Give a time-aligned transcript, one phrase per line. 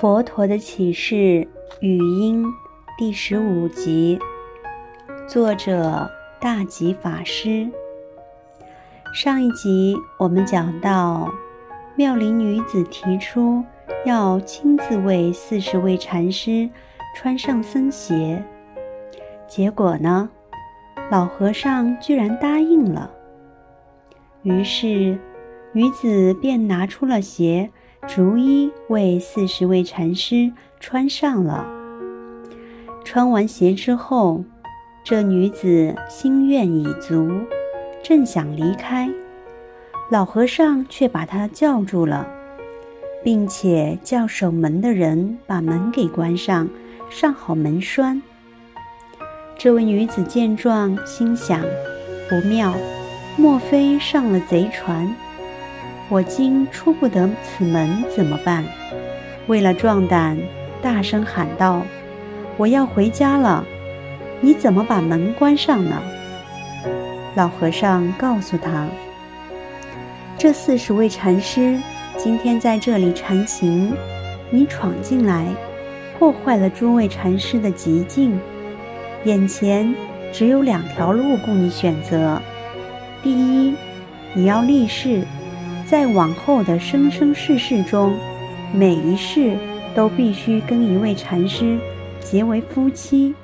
[0.00, 1.46] 佛陀的启示
[1.80, 2.44] 语音
[2.96, 4.18] 第十五集，
[5.28, 6.10] 作者
[6.40, 7.68] 大吉法师。
[9.12, 11.30] 上一集我们讲到，
[11.94, 13.62] 妙龄女子提出
[14.06, 16.68] 要亲自为四十位禅师
[17.14, 18.42] 穿上僧鞋，
[19.46, 20.28] 结果呢，
[21.10, 23.10] 老和尚居然答应了。
[24.42, 25.18] 于是
[25.72, 27.70] 女子便拿出了鞋。
[28.08, 31.64] 逐一为四十位禅师穿上了。
[33.04, 34.44] 穿完鞋之后，
[35.04, 37.30] 这女子心愿已足，
[38.02, 39.08] 正想离开，
[40.10, 42.26] 老和尚却把她叫住了，
[43.22, 46.68] 并且叫守门的人把门给关上，
[47.08, 48.20] 上好门栓。
[49.56, 51.60] 这位女子见状，心想：
[52.28, 52.74] 不妙，
[53.36, 55.08] 莫非上了贼船？
[56.08, 58.64] 我今出不得此门，怎么办？
[59.46, 60.38] 为了壮胆，
[60.82, 61.82] 大声喊道
[62.58, 63.64] ：“我要回家了！
[64.40, 66.00] 你怎么把门关上呢？”
[67.34, 68.86] 老和尚告诉他
[70.36, 71.80] ：“这四十位禅师
[72.16, 73.92] 今天在这里禅行，
[74.50, 75.46] 你闯进来，
[76.18, 78.38] 破坏了诸位禅师的寂静。
[79.24, 79.94] 眼前
[80.30, 82.40] 只有两条路供你选择：
[83.22, 83.74] 第一，
[84.34, 85.22] 你要立誓。”
[85.92, 88.16] 在往后的生生世世中，
[88.72, 89.58] 每一世
[89.94, 91.78] 都必须跟一位禅师
[92.18, 93.34] 结为夫妻，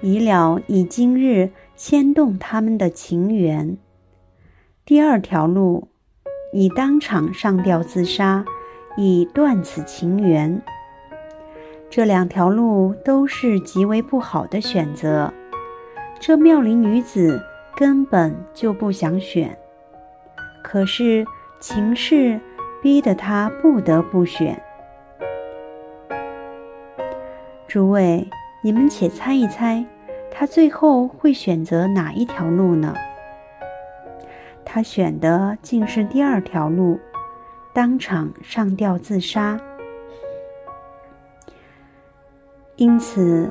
[0.00, 3.78] 以了以今日牵动他们的情缘。
[4.84, 5.86] 第二条路，
[6.52, 8.44] 以当场上吊自杀，
[8.96, 10.60] 以断此情缘。
[11.88, 15.32] 这两条路都是极为不好的选择，
[16.18, 17.40] 这妙龄女子
[17.76, 19.56] 根本就不想选，
[20.60, 21.24] 可是。
[21.62, 22.40] 情势
[22.82, 24.60] 逼得他不得不选。
[27.68, 28.28] 诸位，
[28.64, 29.86] 你们且猜一猜，
[30.28, 32.92] 他最后会选择哪一条路呢？
[34.64, 36.98] 他选的竟是第二条路，
[37.72, 39.56] 当场上吊自杀。
[42.74, 43.48] 因此，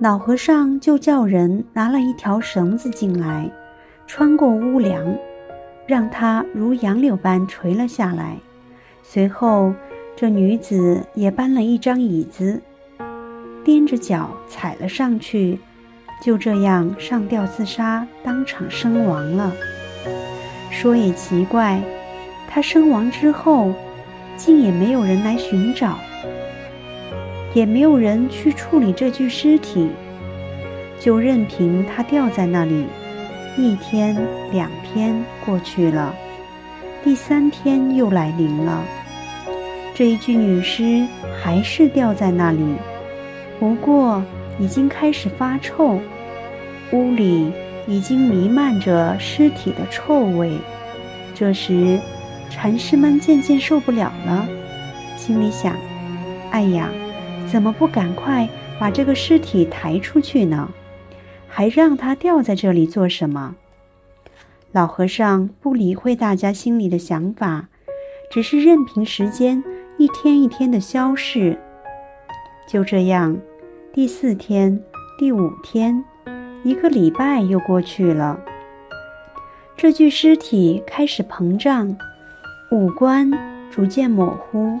[0.00, 3.48] 老和尚就叫人拿了一条绳子进来，
[4.08, 5.16] 穿过屋梁。
[5.86, 8.36] 让她如杨柳般垂了下来。
[9.02, 9.74] 随后，
[10.16, 12.62] 这女子也搬了一张椅子，
[13.64, 15.58] 踮着脚踩了上去，
[16.22, 19.52] 就这样上吊自杀，当场身亡了。
[20.70, 21.80] 说也奇怪，
[22.48, 23.72] 她身亡之后，
[24.36, 25.98] 竟也没有人来寻找，
[27.54, 29.90] 也没有人去处理这具尸体，
[30.98, 32.86] 就任凭她吊在那里。
[33.56, 34.16] 一天
[34.50, 35.14] 两天
[35.44, 36.14] 过去了，
[37.04, 38.82] 第三天又来临了。
[39.94, 41.06] 这一具女尸
[41.42, 42.64] 还是吊在那里，
[43.60, 44.22] 不过
[44.58, 45.98] 已经开始发臭，
[46.92, 47.52] 屋里
[47.86, 50.56] 已经弥漫着尸体的臭味。
[51.34, 52.00] 这时，
[52.48, 54.46] 禅师们渐渐受不了了，
[55.18, 55.76] 心里想
[56.52, 56.88] ：“哎呀，
[57.46, 58.48] 怎么不赶快
[58.78, 60.70] 把这个尸体抬出去呢？”
[61.54, 63.56] 还让他吊在这里做什么？
[64.72, 67.68] 老和尚不理会大家心里的想法，
[68.30, 69.62] 只是任凭时间
[69.98, 71.58] 一天一天的消逝。
[72.66, 73.36] 就这样，
[73.92, 74.82] 第四天、
[75.18, 76.02] 第五天，
[76.64, 78.40] 一个礼拜又过去了。
[79.76, 81.94] 这具尸体开始膨胀，
[82.70, 83.30] 五官
[83.70, 84.80] 逐渐模糊，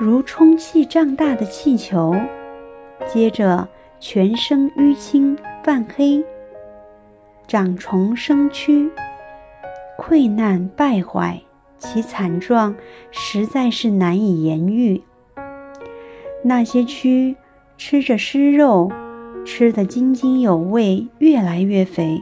[0.00, 2.16] 如充气胀大的气球。
[3.06, 3.68] 接着，
[4.00, 5.36] 全身淤青。
[5.64, 6.24] 泛黑，
[7.46, 8.90] 长虫生蛆，
[9.96, 11.40] 溃烂败坏，
[11.78, 12.74] 其惨状
[13.12, 15.00] 实在是难以言喻。
[16.42, 17.36] 那些蛆
[17.78, 18.90] 吃着尸肉，
[19.44, 22.20] 吃得津津有味，越来越肥，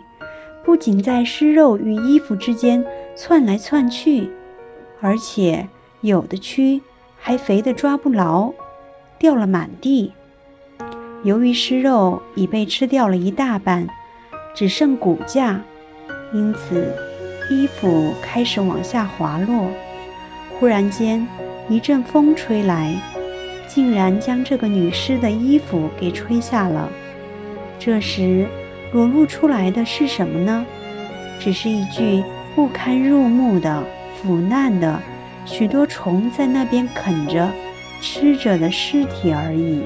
[0.63, 2.85] 不仅在尸肉与衣服之间
[3.17, 4.29] 窜来窜去，
[5.01, 5.67] 而且
[6.03, 6.79] 有的蛆
[7.17, 8.53] 还肥得抓不牢，
[9.19, 10.13] 掉了满地。
[11.23, 13.87] 由于尸肉已被吃掉了一大半，
[14.55, 15.61] 只剩骨架，
[16.33, 16.95] 因此
[17.51, 19.69] 衣服开始往下滑落。
[20.59, 21.27] 忽然间，
[21.69, 22.95] 一阵风吹来，
[23.69, 26.89] 竟然将这个女尸的衣服给吹下了。
[27.79, 28.47] 这时，
[28.93, 30.65] 裸露出来的是什么呢？
[31.39, 32.25] 只是一具
[32.55, 33.85] 不堪入目的、
[34.17, 34.99] 腐烂的、
[35.45, 37.51] 许多虫在那边啃着、
[38.01, 39.83] 吃着的尸体而已。